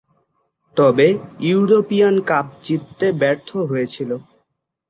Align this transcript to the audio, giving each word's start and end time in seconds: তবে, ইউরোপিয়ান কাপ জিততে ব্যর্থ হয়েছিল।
তবে, 0.77 1.07
ইউরোপিয়ান 1.41 2.15
কাপ 2.21 2.47
জিততে 2.63 3.07
ব্যর্থ 3.21 3.49
হয়েছিল। 3.69 4.11